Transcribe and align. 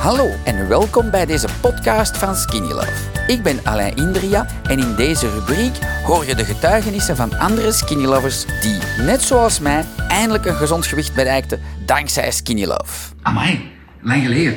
Hallo 0.00 0.30
en 0.44 0.68
welkom 0.68 1.10
bij 1.10 1.26
deze 1.26 1.48
podcast 1.60 2.18
van 2.18 2.36
Skinny 2.36 2.68
Love. 2.68 3.26
Ik 3.26 3.42
ben 3.42 3.64
Alain 3.64 3.96
Indria 3.96 4.46
en 4.62 4.78
in 4.78 4.94
deze 4.94 5.30
rubriek 5.30 5.76
hoor 6.04 6.26
je 6.26 6.34
de 6.34 6.44
getuigenissen 6.44 7.16
van 7.16 7.38
andere 7.38 7.72
Skinny 7.72 8.04
Lovers 8.04 8.44
die, 8.60 8.78
net 9.04 9.22
zoals 9.22 9.58
mij, 9.58 9.84
eindelijk 10.08 10.44
een 10.44 10.54
gezond 10.54 10.86
gewicht 10.86 11.14
bereikten 11.14 11.60
dankzij 11.86 12.30
Skinny 12.30 12.64
Love. 12.64 13.14
Amai, 13.22 13.70
lang 14.00 14.22
geleden. 14.22 14.56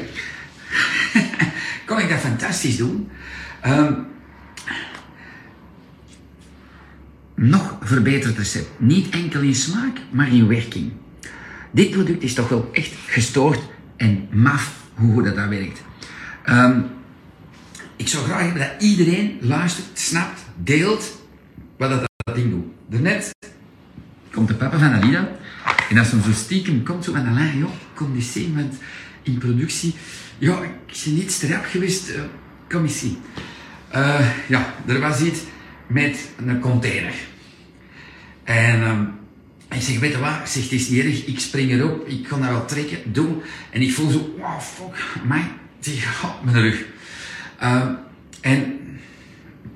Kon 1.87 1.99
ik 1.99 2.09
dat 2.09 2.19
fantastisch 2.19 2.77
doen? 2.77 3.09
Ehm, 3.61 3.93
nog 7.35 7.77
verbeterd 7.81 8.37
recept. 8.37 8.69
Niet 8.77 9.13
enkel 9.13 9.41
in 9.41 9.55
smaak, 9.55 9.97
maar 10.11 10.33
in 10.33 10.47
werking. 10.47 10.91
Dit 11.71 11.91
product 11.91 12.23
is 12.23 12.33
toch 12.33 12.49
wel 12.49 12.69
echt 12.71 12.91
gestoord 13.07 13.59
en 13.97 14.27
maf 14.31 14.81
hoe 14.95 15.23
dat, 15.23 15.35
dat 15.35 15.47
werkt. 15.47 15.81
Ehm, 16.43 16.79
ik 17.95 18.07
zou 18.07 18.23
graag 18.23 18.41
hebben 18.41 18.59
dat 18.59 18.81
iedereen 18.81 19.37
luistert, 19.41 19.87
snapt, 19.93 20.41
deelt 20.55 21.21
wat 21.77 21.89
dat, 21.89 22.09
dat 22.15 22.35
ding 22.35 22.49
doet. 22.49 22.65
Daarnet 22.87 23.31
komt 24.31 24.47
de 24.47 24.53
papa 24.53 24.77
van 24.77 24.93
Alida 24.93 25.31
en 25.89 25.97
als 25.97 26.11
hem 26.11 26.21
zo 26.21 26.31
stiekem 26.31 26.83
komt, 26.83 27.03
zo 27.03 27.13
van 27.13 27.27
Alain, 27.27 27.57
joh, 27.57 27.71
kom 27.93 28.15
eens 28.15 28.31
zien, 28.31 28.55
want 28.55 28.73
in 29.21 29.37
productie, 29.37 29.95
ja, 30.37 30.61
ik 30.61 31.03
ben 31.03 31.13
niet 31.13 31.31
strap 31.31 31.65
geweest, 31.65 32.09
uh, 32.09 32.21
kom 32.69 32.83
eens 32.83 32.99
zien. 32.99 33.17
Uh, 33.95 34.29
ja, 34.47 34.73
er 34.85 34.99
was 34.99 35.21
iets 35.21 35.39
met 35.87 36.29
een 36.45 36.59
container. 36.59 37.13
En 38.43 38.81
um, 38.81 39.13
ik 39.75 39.81
zeg, 39.81 39.99
weet 39.99 40.11
je 40.11 40.19
wat, 40.19 40.29
ik 40.29 40.47
zeg, 40.47 40.63
het 40.63 40.71
is 40.71 40.89
niet 40.89 41.03
erg, 41.03 41.25
ik 41.25 41.39
spring 41.39 41.71
erop, 41.71 42.07
ik 42.07 42.23
kan 42.23 42.41
dat 42.41 42.49
wel 42.49 42.65
trekken, 42.65 43.13
doen. 43.13 43.41
En 43.69 43.81
ik 43.81 43.93
voel 43.93 44.09
zo, 44.09 44.35
wow, 44.37 44.61
fuck, 44.61 45.05
mij, 45.27 45.51
zeg, 45.79 46.15
god, 46.19 46.43
mijn 46.43 46.61
rug. 46.61 46.85
Uh, 47.63 47.89
en 48.41 48.79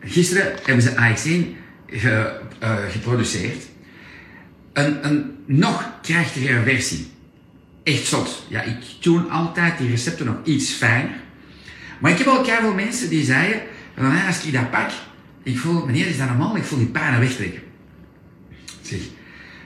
gisteren 0.03 0.55
hebben 0.63 0.83
ze 0.83 0.91
AX1 0.91 1.55
ge, 1.87 2.39
uh, 2.63 2.75
geproduceerd. 2.89 3.65
Een, 4.73 5.07
een 5.07 5.35
nog 5.45 5.91
krachtigere 6.01 6.63
versie. 6.63 7.07
Echt 7.83 8.05
zot. 8.05 8.45
Ja, 8.49 8.61
ik 8.61 8.77
tune 8.99 9.27
altijd 9.29 9.77
die 9.77 9.89
recepten 9.89 10.25
nog 10.25 10.37
iets 10.43 10.71
fijner. 10.71 11.15
Maar 11.99 12.11
ik 12.11 12.17
heb 12.17 12.27
al 12.27 12.45
veel 12.45 12.73
mensen 12.73 13.09
die 13.09 13.23
zeiden, 13.23 13.61
als 14.27 14.43
ik 14.43 14.53
dat 14.53 14.71
pak, 14.71 14.89
ik 15.43 15.57
voel, 15.57 15.85
meneer, 15.85 16.07
is 16.07 16.17
dat 16.17 16.27
normaal? 16.27 16.55
Ik 16.55 16.63
voel 16.63 16.79
die 16.79 16.87
pijn 16.87 17.19
wegtrekken. 17.19 17.61
Zeg, 18.81 18.99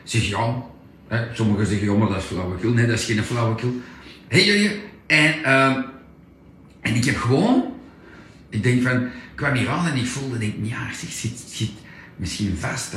zeg 0.03 0.23
ja. 0.23 0.63
Hè, 1.07 1.25
sommigen 1.33 1.65
zeggen, 1.65 1.87
ja, 1.87 1.93
maar 1.93 2.07
dat 2.07 2.17
is 2.17 2.23
flauwekul. 2.23 2.73
Nee, 2.73 2.85
dat 2.85 2.99
is 2.99 3.05
geen 3.05 3.23
flauwekul. 3.23 3.81
Hé 4.27 4.37
jullie, 4.37 4.81
en, 5.07 5.39
uh, 5.39 5.77
en 6.81 6.95
ik 6.95 7.05
heb 7.05 7.15
gewoon, 7.15 7.73
ik 8.49 8.63
denk 8.63 8.81
van, 8.81 9.01
ik 9.01 9.11
kwam 9.35 9.53
hier 9.53 9.69
aan 9.69 9.87
en 9.87 9.97
ik 9.97 10.05
voelde, 10.05 10.37
denk, 10.37 10.53
ja, 10.61 10.87
ik 10.87 11.09
zit, 11.09 11.43
zit 11.47 11.71
misschien 12.15 12.57
vast. 12.57 12.93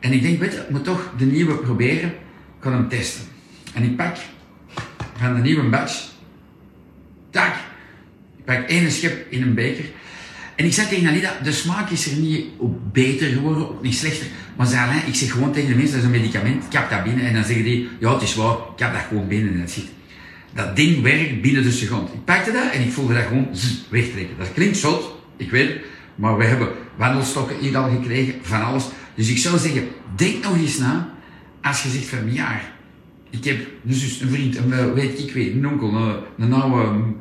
En 0.00 0.12
ik 0.12 0.22
denk, 0.22 0.38
weet 0.38 0.52
je, 0.52 0.58
ik 0.58 0.70
moet 0.70 0.84
toch 0.84 1.12
de 1.16 1.24
nieuwe 1.24 1.54
proberen. 1.54 2.08
Ik 2.08 2.60
kan 2.60 2.72
hem 2.72 2.88
testen. 2.88 3.24
En 3.74 3.82
ik 3.82 3.96
pak 3.96 4.16
van 5.16 5.34
de 5.34 5.40
nieuwe 5.40 5.68
batch, 5.68 6.08
tak, 7.30 7.54
ik 8.36 8.44
pak 8.44 8.68
één 8.68 8.90
schep 8.90 9.26
in 9.32 9.42
een 9.42 9.54
beker. 9.54 9.84
En 10.56 10.64
ik 10.64 10.72
zei 10.72 10.88
tegen 10.88 11.08
Alida, 11.08 11.32
de 11.42 11.52
smaak 11.52 11.90
is 11.90 12.10
er 12.10 12.16
niet 12.16 12.44
op 12.56 12.92
beter 12.92 13.28
geworden, 13.28 13.66
niet 13.82 13.94
slechter. 13.94 14.26
Maar 14.56 14.66
zei 14.66 15.00
ik 15.06 15.14
zeg 15.14 15.30
gewoon 15.30 15.52
tegen 15.52 15.68
de 15.68 15.74
mensen, 15.74 15.92
dat 15.92 16.10
is 16.10 16.14
een 16.14 16.20
medicament, 16.20 16.64
heb 16.74 16.90
dat 16.90 17.04
binnen. 17.04 17.26
En 17.26 17.34
dan 17.34 17.44
zeggen 17.44 17.64
die, 17.64 17.88
ja 18.00 18.12
het 18.12 18.22
is 18.22 18.34
waar, 18.34 18.56
heb 18.76 18.92
dat 18.92 19.02
gewoon 19.08 19.28
binnen 19.28 19.52
en 19.52 19.60
dat 19.60 19.70
zit. 19.70 19.86
Dat 20.54 20.76
ding 20.76 21.02
werkt 21.02 21.40
binnen 21.40 21.62
de 21.62 21.70
seconde. 21.70 22.12
Ik 22.12 22.24
pakte 22.24 22.52
dat 22.52 22.72
en 22.72 22.82
ik 22.82 22.92
voelde 22.92 23.14
dat 23.14 23.22
gewoon 23.22 23.48
wegtrekken. 23.88 24.36
Dat 24.38 24.52
klinkt 24.52 24.76
zot, 24.76 25.16
ik 25.36 25.50
weet 25.50 25.68
het. 25.68 25.78
Maar 26.14 26.36
we 26.36 26.44
hebben 26.44 26.68
wandelstokken 26.96 27.58
hier 27.58 27.76
al 27.76 27.90
gekregen, 27.90 28.34
van 28.42 28.64
alles. 28.64 28.84
Dus 29.14 29.30
ik 29.30 29.38
zou 29.38 29.58
zeggen, 29.58 29.88
denk 30.16 30.44
nog 30.44 30.56
eens 30.56 30.78
na, 30.78 31.14
als 31.62 31.82
je 31.82 31.88
zegt 31.88 32.06
van, 32.06 32.32
ja, 32.32 32.60
ik 33.30 33.44
heb 33.44 33.58
zus, 33.88 34.20
een 34.20 34.30
vriend, 34.30 34.56
een, 34.56 34.94
weet 34.94 35.18
ik 35.18 35.32
weet, 35.32 35.52
een 35.54 35.68
onkel, 35.68 35.94
een, 35.94 36.16
een 36.38 36.52
oude 36.52 37.14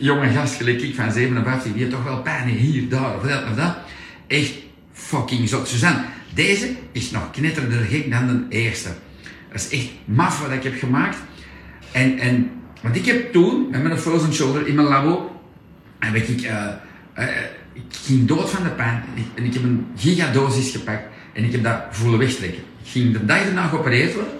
jonge 0.00 0.28
gast 0.28 0.54
gelijk 0.54 0.80
ik 0.80 0.94
van 0.94 1.12
57, 1.12 1.72
die 1.72 1.80
heeft 1.82 1.94
toch 1.94 2.04
wel 2.04 2.22
pijn 2.22 2.48
hier, 2.48 2.88
daar, 2.88 3.16
of 3.16 3.22
dat, 3.22 3.44
of 3.50 3.56
dat. 3.56 3.76
Echt 4.26 4.52
fucking 4.92 5.48
zot. 5.48 5.68
Suzanne, 5.68 6.04
deze 6.34 6.74
is 6.92 7.10
nog 7.10 7.30
knetterder 7.30 7.80
gek 7.80 8.10
dan 8.10 8.26
de 8.26 8.56
eerste. 8.56 8.88
Dat 9.52 9.60
is 9.60 9.68
echt 9.68 9.88
maf 10.04 10.40
wat 10.40 10.52
ik 10.52 10.62
heb 10.62 10.78
gemaakt. 10.78 11.16
En, 11.92 12.18
en, 12.18 12.50
want 12.82 12.96
ik 12.96 13.06
heb 13.06 13.32
toen, 13.32 13.70
met 13.70 13.82
mijn 13.82 13.98
frozen 13.98 14.32
shoulder 14.32 14.66
in 14.66 14.74
mijn 14.74 14.86
labo, 14.86 15.40
heb 15.98 16.14
ik, 16.14 16.42
uh, 16.42 16.50
uh, 17.18 17.24
ik 17.72 17.82
ging 18.04 18.26
dood 18.26 18.50
van 18.50 18.62
de 18.62 18.68
pijn. 18.68 19.02
En 19.34 19.44
ik 19.44 19.54
heb 19.54 19.62
een 19.62 19.86
gigadosis 19.96 20.70
gepakt. 20.70 21.02
En 21.32 21.44
ik 21.44 21.52
heb 21.52 21.62
dat 21.62 21.82
voelen 21.90 22.18
wegtrekken. 22.18 22.62
Ik 22.82 22.90
ging 22.90 23.12
de 23.12 23.24
dag 23.24 23.40
erna 23.40 23.66
geopereerd 23.66 24.14
worden. 24.14 24.32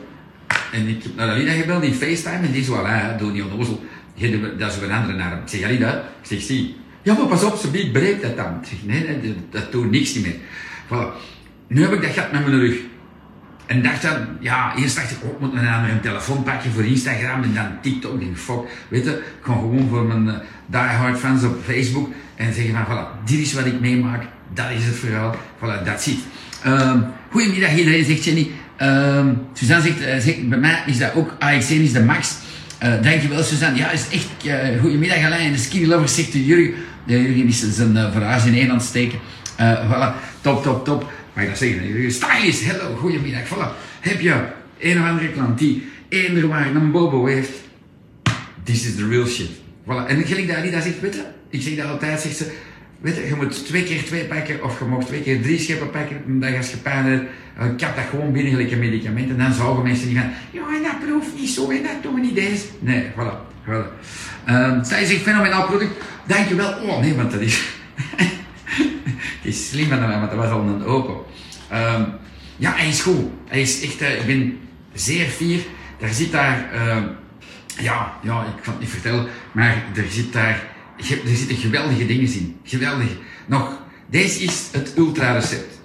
En 0.72 0.88
ik 0.88 1.02
heb 1.02 1.16
naar 1.16 1.28
Alida 1.28 1.52
gebeld 1.52 1.82
in 1.82 1.94
FaceTime. 1.94 2.46
En 2.46 2.52
die 2.52 2.64
zo, 2.64 2.74
voilà, 2.74 3.18
doe 3.18 3.32
niet 3.32 3.42
onnozel. 3.42 3.84
Dat 4.58 4.72
is 4.72 4.82
een 4.82 4.92
andere 4.92 5.22
hem. 5.22 5.38
Ik 5.38 5.48
zeg, 5.48 5.62
Alida, 5.62 5.94
ik 5.94 6.26
zeg, 6.26 6.40
zie. 6.40 6.76
Ja, 7.02 7.14
maar 7.14 7.26
pas 7.26 7.44
op, 7.44 7.56
ze 7.56 7.70
biedt 7.70 7.92
breekt 7.92 8.22
dat 8.22 8.36
dan. 8.36 8.60
Zeg, 8.62 8.78
nee, 8.84 9.04
nee 9.04 9.20
dat, 9.20 9.62
dat 9.62 9.72
doet 9.72 9.90
niks 9.90 10.14
niet 10.14 10.24
meer. 10.24 10.36
Nu 11.66 11.82
heb 11.82 11.92
ik 11.92 12.02
dat 12.02 12.10
gehad 12.10 12.32
met 12.32 12.46
mijn 12.46 12.60
rug. 12.60 12.76
En 13.66 13.82
dacht 13.82 14.02
dan, 14.02 14.26
ja, 14.40 14.76
eerst 14.76 14.96
dacht 14.96 15.10
ik, 15.10 15.16
oh, 15.22 15.40
moet 15.40 15.52
een 15.52 15.68
andere 15.68 16.00
telefoon 16.00 16.42
pakken 16.42 16.70
voor 16.70 16.84
Instagram 16.84 17.42
en 17.42 17.54
dan 17.54 17.66
TikTok. 17.82 18.12
Ik 18.14 18.20
denk, 18.20 18.38
fuck, 18.38 18.60
weet 18.88 19.04
je, 19.04 19.10
ik 19.10 19.22
ga 19.40 19.52
gewoon 19.52 19.88
voor 19.88 20.04
mijn 20.04 20.26
uh, 20.26 20.34
diehard 20.66 21.18
fans 21.18 21.44
op 21.44 21.56
Facebook 21.64 22.08
en 22.36 22.52
zeggen 22.54 22.74
van, 22.74 22.84
voilà, 22.84 23.24
dit 23.24 23.38
is 23.38 23.52
wat 23.52 23.66
ik 23.66 23.80
meemaak, 23.80 24.22
dat 24.54 24.70
is 24.70 24.84
het 24.84 24.94
verhaal, 24.94 25.34
voilà, 25.34 25.84
dat 25.84 26.02
zit. 26.02 26.18
Um, 26.66 27.04
goedemiddag 27.30 27.76
iedereen, 27.76 28.04
zegt 28.04 28.24
Jenny. 28.24 28.50
Um, 28.82 29.38
Suzanne 29.52 29.82
zegt, 29.82 30.00
uh, 30.00 30.18
zegt, 30.18 30.48
bij 30.48 30.58
mij 30.58 30.82
is 30.86 30.98
dat 30.98 31.14
ook, 31.14 31.32
AX1 31.32 31.82
is 31.82 31.92
de 31.92 32.04
max. 32.04 32.36
Uh, 32.82 33.02
dankjewel 33.02 33.42
Suzanne. 33.42 33.76
Ja, 33.78 33.90
is 33.90 34.08
echt, 34.10 34.28
uh, 34.44 34.80
goedemiddag 34.80 35.24
Alain. 35.24 35.52
De 35.52 35.58
Skinny 35.58 35.86
Lovers 35.86 36.14
zegt 36.14 36.32
de 36.32 36.44
Jurgen. 36.44 36.74
De 37.06 37.22
Jurgen 37.22 37.46
is 37.46 37.74
zijn 37.74 37.96
uh, 37.96 38.12
verhaal 38.12 38.46
in 38.46 38.54
één 38.54 38.70
aan 38.70 38.76
het 38.76 38.86
steken. 38.86 39.18
voilà, 39.58 40.40
top, 40.40 40.62
top, 40.62 40.84
top. 40.84 41.12
Mag 41.32 41.44
je 41.44 41.50
dat 41.50 41.58
zeggen? 41.58 42.12
Stylist, 42.12 42.64
hello, 42.64 42.96
goedemiddag. 42.96 43.42
Voilà. 43.44 43.68
Heb 44.00 44.20
je 44.20 44.44
een 44.78 45.00
of 45.00 45.08
andere 45.08 45.32
klant 45.32 45.58
die 45.58 45.88
eender 46.08 46.52
een 46.52 46.90
bobo 46.90 47.26
heeft? 47.26 47.50
This 48.64 48.86
is 48.86 48.94
the 48.94 49.08
real 49.08 49.26
shit. 49.26 49.50
Voilà. 49.84 50.06
En 50.06 50.24
gelijk 50.24 50.46
dat 50.48 50.56
Alida 50.56 50.80
zegt, 50.80 51.00
weet 51.00 51.14
je, 51.14 51.24
ik 51.50 51.62
zeg 51.62 51.76
dat 51.76 51.86
altijd, 51.86 52.20
zegt 52.20 52.36
ze, 52.36 52.52
weet 52.98 53.16
je, 53.16 53.26
je 53.26 53.34
moet 53.34 53.66
twee 53.66 53.84
keer 53.84 54.04
twee 54.04 54.24
pakken, 54.24 54.64
of 54.64 54.78
je 54.78 54.84
mag 54.84 55.04
twee 55.04 55.22
keer 55.22 55.42
drie 55.42 55.58
scheppen 55.58 55.90
pakken, 55.90 56.22
omdat 56.26 56.56
als 56.56 56.70
je 56.70 56.76
pijn 56.76 57.04
hebt, 57.04 57.24
ik 57.72 57.80
heb 57.80 57.96
dat 57.96 58.04
gewoon 58.10 58.32
binnen 58.32 58.52
gelijk 58.52 58.72
een 58.72 58.78
medicament. 58.78 59.30
En 59.30 59.38
dan 59.38 59.52
zouden 59.52 59.84
mensen 59.84 60.08
niet 60.08 60.16
van, 60.18 60.30
ja, 60.50 60.76
en 60.76 60.82
dat 60.82 61.06
proeft 61.06 61.34
niet 61.36 61.48
zo, 61.48 61.70
en 61.70 61.82
dat 61.82 62.02
doen 62.02 62.14
we 62.14 62.20
niet 62.20 62.34
deze. 62.34 62.64
Nee, 62.78 63.04
voilà. 63.10 63.48
voilà. 63.66 63.86
Um, 64.48 64.84
zij 64.84 65.04
zegt, 65.04 65.22
fenomenaal 65.22 65.66
product. 65.66 66.04
Dankjewel. 66.26 66.72
Oh, 66.82 67.00
nee, 67.00 67.14
want 67.14 67.30
dat 67.30 67.40
is... 67.40 67.62
Het 69.38 69.56
is 69.56 69.68
slim 69.68 69.88
van 69.88 69.98
mij, 69.98 70.18
want 70.18 70.30
dat 70.30 70.38
was 70.38 70.50
al 70.50 70.60
een 70.60 70.84
open. 70.84 71.14
Um, 71.72 72.06
ja, 72.56 72.72
hij 72.74 72.88
is 72.88 73.00
goed. 73.00 73.30
Hij 73.48 73.60
is 73.60 73.82
echt, 73.82 74.02
uh, 74.02 74.20
ik 74.20 74.26
ben 74.26 74.58
zeer 74.92 75.26
fier. 75.26 75.60
Daar 75.98 76.12
zit 76.12 76.32
daar, 76.32 76.70
uh, 76.74 76.96
ja, 77.78 78.12
ja, 78.22 78.42
ik 78.42 78.62
kan 78.62 78.72
het 78.72 78.80
niet 78.80 78.90
vertellen, 78.90 79.26
maar 79.52 79.84
er 79.94 80.04
zit 80.10 80.32
daar, 80.32 80.62
er 80.98 81.36
zitten 81.36 81.56
geweldige 81.56 82.06
dingen 82.06 82.32
in. 82.32 82.60
Geweldig. 82.64 83.08
Nog, 83.46 83.80
deze 84.10 84.40
is 84.40 84.68
het 84.72 84.92
ultra 84.96 85.32
recept. 85.32 85.80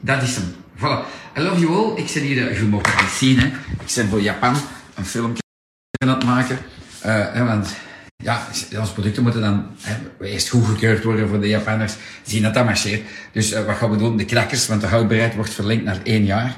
Dat 0.00 0.22
is 0.22 0.36
hem. 0.36 0.54
Voilà. 0.76 1.06
I 1.36 1.40
love 1.40 1.60
you 1.60 1.74
all. 1.74 1.96
Ik 1.96 2.08
zit 2.08 2.22
hier, 2.22 2.54
je 2.54 2.62
mag 2.62 3.00
het 3.00 3.10
zien, 3.10 3.38
hè. 3.38 3.46
Ik 3.46 3.92
ben 3.94 4.08
voor 4.08 4.20
Japan 4.20 4.54
een 4.94 5.04
filmpje 5.04 5.42
aan 5.98 6.08
het 6.08 6.24
maken. 6.24 6.58
Uh, 7.06 7.46
want 7.46 7.76
ja, 8.16 8.46
onze 8.78 8.92
producten 8.92 9.22
moeten 9.22 9.40
dan 9.40 9.66
hè, 9.80 10.26
eerst 10.26 10.48
goedgekeurd 10.48 11.04
worden 11.04 11.28
voor 11.28 11.40
de 11.40 11.48
Japanners, 11.48 11.94
zien 12.22 12.42
dat 12.42 12.54
dat 12.54 12.64
marcheert. 12.64 13.02
Dus 13.32 13.52
uh, 13.52 13.64
wat 13.64 13.76
gaan 13.76 13.90
we 13.90 13.96
doen? 13.96 14.16
De 14.16 14.24
krakkers, 14.24 14.66
want 14.66 14.80
de 14.80 14.86
houdbaarheid 14.86 15.34
wordt 15.34 15.54
verlengd 15.54 15.84
naar 15.84 16.00
één 16.02 16.24
jaar. 16.24 16.56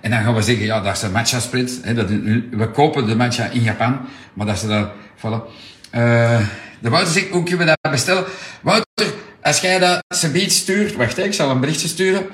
En 0.00 0.10
dan 0.10 0.22
gaan 0.22 0.34
we 0.34 0.42
zeggen, 0.42 0.64
ja, 0.64 0.80
dat 0.80 0.96
is 0.96 1.02
een 1.02 1.12
matcha 1.12 1.40
sprit. 1.40 1.80
Hè, 1.82 1.94
dat, 1.94 2.08
we 2.50 2.70
kopen 2.72 3.06
de 3.06 3.16
matcha 3.16 3.46
in 3.46 3.62
Japan, 3.62 4.00
maar 4.34 4.46
dat 4.46 4.58
ze 4.58 4.66
dat, 4.66 4.90
voilà. 5.16 5.52
Uh, 5.94 6.40
de 6.80 6.90
Wouter 6.90 7.12
zegt, 7.12 7.28
hoe 7.28 7.42
kunnen 7.42 7.66
we 7.66 7.76
dat 7.80 7.92
bestellen? 7.92 8.24
Wouter, 8.62 9.14
als 9.42 9.60
jij 9.60 9.78
dat 9.78 10.04
subiet 10.08 10.52
stuurt, 10.52 10.96
wacht, 10.96 11.16
hè, 11.16 11.22
ik 11.22 11.34
zal 11.34 11.50
een 11.50 11.60
berichtje 11.60 11.88
sturen. 11.88 12.26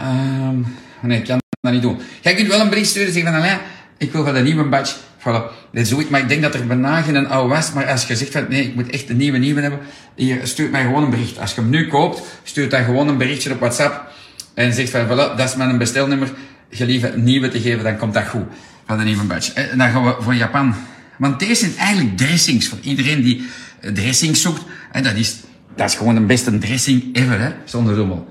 Um, 0.00 0.76
nee, 1.02 1.18
ik 1.18 1.24
kan 1.24 1.38
dat 1.60 1.72
niet 1.72 1.82
doen. 1.82 2.00
Jij 2.20 2.34
kunt 2.34 2.48
wel 2.48 2.60
een 2.60 2.68
bericht 2.68 2.88
sturen, 2.88 3.12
zeggen 3.12 3.32
van, 3.32 3.40
Alain, 3.42 3.58
ik 3.98 4.12
wil 4.12 4.24
van 4.24 4.36
een 4.36 4.44
nieuwe 4.44 4.64
badge. 4.64 4.94
Voilà, 5.18 5.70
dit 5.72 5.82
is 5.82 5.88
zoiets. 5.88 6.10
Maar 6.10 6.20
ik 6.20 6.28
denk 6.28 6.42
dat 6.42 6.54
er 6.54 6.66
bijna 6.66 7.02
geen 7.02 7.28
oude 7.28 7.54
was. 7.54 7.72
Maar 7.72 7.86
als 7.86 8.06
je 8.06 8.16
zegt 8.16 8.32
van 8.32 8.46
nee, 8.48 8.62
ik 8.62 8.74
moet 8.74 8.90
echt 8.90 9.08
een 9.08 9.16
nieuwe 9.16 9.38
nieuwe 9.38 9.60
hebben. 9.60 9.80
Hier, 10.14 10.40
stuurt 10.42 10.70
mij 10.70 10.82
gewoon 10.82 11.02
een 11.02 11.10
bericht. 11.10 11.38
Als 11.38 11.54
je 11.54 11.60
hem 11.60 11.70
nu 11.70 11.88
koopt, 11.88 12.22
stuurt 12.42 12.70
dan 12.70 12.84
gewoon 12.84 13.08
een 13.08 13.16
berichtje 13.16 13.52
op 13.52 13.58
WhatsApp. 13.58 14.10
En 14.54 14.72
zegt 14.72 14.90
van 14.90 15.06
voilà, 15.06 15.36
dat 15.36 15.40
is 15.40 15.54
mijn 15.54 15.78
bestelnummer. 15.78 16.28
Je 16.68 16.86
lieve 16.86 17.10
een 17.10 17.24
nieuwe 17.24 17.48
te 17.48 17.60
geven, 17.60 17.84
dan 17.84 17.96
komt 17.96 18.14
dat 18.14 18.26
goed. 18.26 18.46
Van 18.86 18.98
de 18.98 19.04
nieuwe 19.04 19.24
badge. 19.24 19.52
En 19.52 19.78
dan 19.78 19.90
gaan 19.90 20.04
we 20.04 20.16
voor 20.20 20.34
Japan 20.34 20.74
Want 21.18 21.38
deze 21.38 21.54
zijn 21.54 21.76
eigenlijk 21.76 22.16
dressings 22.16 22.68
voor 22.68 22.78
iedereen 22.80 23.22
die 23.22 23.48
eh, 23.80 23.92
dressings 23.92 24.42
zoekt. 24.42 24.62
En 24.92 25.02
dat 25.02 25.14
is, 25.14 25.36
dat 25.74 25.90
is 25.90 25.96
gewoon 25.96 26.14
de 26.14 26.20
beste 26.20 26.58
dressing 26.58 27.16
ever, 27.16 27.40
hè, 27.40 27.52
zonder 27.64 27.96
rommel. 27.96 28.28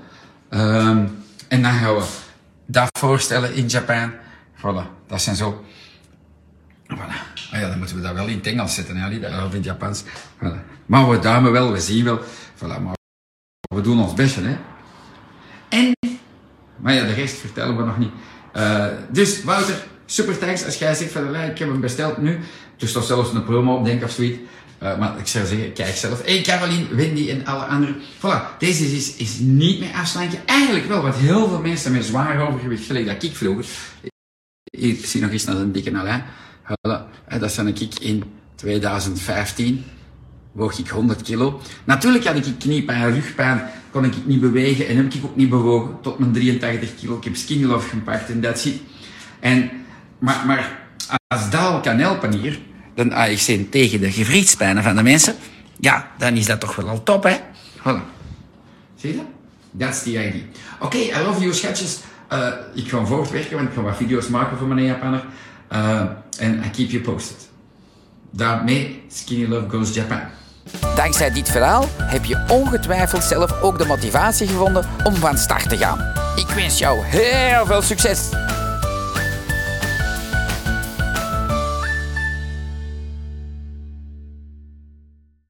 Ehm, 0.48 1.06
en 1.48 1.62
dan 1.62 1.72
gaan 1.72 1.94
we 1.94 2.04
dat 2.66 2.88
voorstellen 2.98 3.54
in 3.54 3.66
Japan. 3.66 4.12
Voilà, 4.56 5.06
dat 5.06 5.22
zijn 5.22 5.36
zo. 5.36 5.64
Voilà. 6.94 7.36
Ah 7.52 7.60
ja, 7.60 7.68
dan 7.68 7.78
moeten 7.78 7.96
we 7.96 8.02
dat 8.02 8.14
wel 8.14 8.26
in 8.26 8.36
het 8.36 8.46
Engels 8.46 8.74
zetten, 8.74 9.10
niet, 9.10 9.24
of 9.24 9.50
in 9.50 9.56
het 9.56 9.64
Japans. 9.64 10.02
Voilà. 10.36 10.76
Maar 10.86 11.08
we 11.08 11.18
duimen 11.18 11.52
wel, 11.52 11.72
we 11.72 11.80
zien 11.80 12.04
wel. 12.04 12.20
Voilà, 12.56 12.82
maar 12.82 12.96
we 13.74 13.80
doen 13.80 14.00
ons 14.00 14.14
best, 14.14 14.36
hè. 14.36 14.56
En, 15.68 15.92
maar 16.76 16.94
ja, 16.94 17.06
de 17.06 17.12
rest 17.12 17.36
vertellen 17.36 17.76
we 17.76 17.84
nog 17.84 17.98
niet. 17.98 18.10
Uh, 18.56 18.86
dus 19.10 19.42
Wouter, 19.44 19.86
super 20.06 20.38
thanks 20.38 20.64
als 20.64 20.78
jij 20.78 20.94
zegt 20.94 21.12
van, 21.12 21.34
ik 21.34 21.58
heb 21.58 21.68
hem 21.68 21.80
besteld 21.80 22.18
nu. 22.18 22.38
Er 22.78 22.88
staat 22.88 23.06
zelfs 23.06 23.32
een 23.32 23.44
promo 23.44 23.76
op, 23.76 23.84
denk 23.84 24.02
of 24.02 24.10
zoiets. 24.10 24.38
Uh, 24.82 24.98
maar 24.98 25.18
ik 25.18 25.26
zou 25.26 25.46
zeggen, 25.46 25.72
kijk 25.72 25.94
zelf. 25.94 26.24
Hey 26.24 26.40
Caroline, 26.40 26.94
Wendy 26.94 27.30
en 27.30 27.46
alle 27.46 27.64
anderen. 27.64 27.96
Voilà, 28.18 28.58
deze 28.58 28.96
is, 28.96 29.16
is 29.16 29.38
niet 29.38 29.80
meer 29.80 29.92
afslanken. 29.92 30.38
Eigenlijk 30.46 30.86
wel, 30.86 31.02
wat 31.02 31.16
heel 31.16 31.48
veel 31.48 31.60
mensen 31.60 31.92
met 31.92 32.04
zwaar 32.04 32.48
overgewicht, 32.48 32.86
gelijk 32.86 33.06
dat 33.06 33.22
ik 33.22 33.36
vroeger. 33.36 33.66
Ik 34.64 35.06
zie 35.06 35.20
nog 35.20 35.30
eens 35.30 35.44
naar 35.44 35.56
een 35.56 35.72
dikke 35.72 35.98
Alain. 35.98 36.24
Voilà, 36.62 37.38
dat 37.38 37.52
zijn 37.52 37.66
ik 37.66 37.94
in 38.00 38.24
2015 38.54 39.84
woog 40.52 40.78
ik 40.78 40.88
100 40.88 41.22
kilo. 41.22 41.60
Natuurlijk 41.84 42.24
had 42.24 42.36
ik 42.36 42.58
kniepijn, 42.58 43.12
rugpijn, 43.12 43.70
kon 43.90 44.04
ik 44.04 44.26
niet 44.26 44.40
bewegen 44.40 44.88
en 44.88 44.96
heb 44.96 45.12
ik 45.12 45.24
ook 45.24 45.36
niet 45.36 45.48
bewogen 45.48 46.00
tot 46.02 46.18
mijn 46.18 46.32
83 46.32 46.94
kilo. 46.94 47.16
Ik 47.16 47.24
heb 47.24 47.36
skinny 47.36 47.80
gepakt 47.80 48.30
en 48.30 48.40
dat 48.40 48.58
zie. 48.58 48.80
En, 49.40 49.70
maar, 50.18 50.46
maar 50.46 50.87
als 51.26 51.50
dat 51.50 51.60
al 51.60 51.80
kan 51.80 51.98
helpen 51.98 52.32
hier, 52.32 52.58
dan 52.94 53.12
ik 53.16 53.70
tegen 53.70 54.00
de 54.00 54.12
gewrichtspijnen 54.12 54.82
van 54.82 54.96
de 54.96 55.02
mensen, 55.02 55.34
ja, 55.80 56.10
dan 56.18 56.36
is 56.36 56.46
dat 56.46 56.60
toch 56.60 56.76
wel 56.76 56.88
al 56.88 57.02
top, 57.02 57.22
hè? 57.22 57.36
Voilà. 57.78 58.02
Zie 58.96 59.10
je 59.10 59.16
dat? 59.16 59.26
That's 59.78 60.02
the 60.02 60.10
idea. 60.10 60.42
Oké, 60.80 60.96
okay, 60.96 61.20
I 61.20 61.24
love 61.24 61.40
you, 61.40 61.54
schatjes. 61.54 61.98
Uh, 62.32 62.48
ik 62.74 62.88
ga 62.88 63.04
voortwerken, 63.04 63.56
want 63.56 63.68
ik 63.68 63.74
ga 63.74 63.80
wat 63.80 63.96
video's 63.96 64.28
maken 64.28 64.58
voor 64.58 64.66
mijn 64.66 64.86
Japaner. 64.86 65.24
Uh, 65.72 66.02
en 66.38 66.62
I 66.64 66.70
keep 66.70 66.90
you 66.90 67.02
posted. 67.02 67.48
Daarmee, 68.30 69.02
Skinny 69.08 69.48
Love 69.48 69.68
Goes 69.68 69.94
Japan. 69.94 70.20
Dankzij 70.96 71.30
dit 71.30 71.48
verhaal 71.48 71.84
heb 71.98 72.24
je 72.24 72.44
ongetwijfeld 72.48 73.22
zelf 73.22 73.62
ook 73.62 73.78
de 73.78 73.86
motivatie 73.86 74.46
gevonden 74.46 74.86
om 75.04 75.14
van 75.14 75.38
start 75.38 75.68
te 75.68 75.76
gaan. 75.76 75.98
Ik 76.36 76.46
wens 76.46 76.78
jou 76.78 77.04
heel 77.04 77.66
veel 77.66 77.82
succes! 77.82 78.47